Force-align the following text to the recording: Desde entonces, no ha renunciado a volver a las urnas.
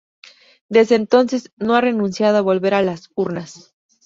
Desde 0.67 0.95
entonces, 0.95 1.51
no 1.57 1.75
ha 1.75 1.81
renunciado 1.81 2.39
a 2.39 2.41
volver 2.41 2.73
a 2.73 2.81
las 2.81 3.11
urnas. 3.13 3.75